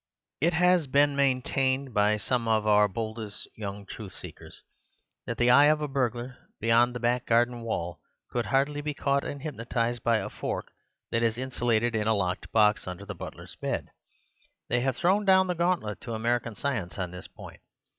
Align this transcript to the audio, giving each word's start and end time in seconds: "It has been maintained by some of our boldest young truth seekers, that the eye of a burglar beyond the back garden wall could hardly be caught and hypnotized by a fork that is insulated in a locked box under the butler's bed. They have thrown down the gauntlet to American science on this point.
"It 0.39 0.53
has 0.53 0.87
been 0.87 1.15
maintained 1.15 1.93
by 1.93 2.17
some 2.17 2.47
of 2.47 2.65
our 2.65 2.87
boldest 2.87 3.47
young 3.55 3.85
truth 3.85 4.13
seekers, 4.13 4.63
that 5.27 5.37
the 5.37 5.51
eye 5.51 5.65
of 5.65 5.79
a 5.79 5.87
burglar 5.87 6.37
beyond 6.59 6.95
the 6.95 6.99
back 6.99 7.27
garden 7.27 7.61
wall 7.61 7.99
could 8.31 8.47
hardly 8.47 8.81
be 8.81 8.95
caught 8.95 9.23
and 9.23 9.43
hypnotized 9.43 10.01
by 10.01 10.17
a 10.17 10.31
fork 10.31 10.71
that 11.11 11.21
is 11.21 11.37
insulated 11.37 11.95
in 11.95 12.07
a 12.07 12.15
locked 12.15 12.51
box 12.51 12.87
under 12.87 13.05
the 13.05 13.13
butler's 13.13 13.55
bed. 13.57 13.91
They 14.69 14.79
have 14.81 14.97
thrown 14.97 15.23
down 15.23 15.45
the 15.45 15.53
gauntlet 15.53 16.01
to 16.01 16.15
American 16.15 16.55
science 16.55 16.97
on 16.97 17.11
this 17.11 17.27
point. 17.27 17.61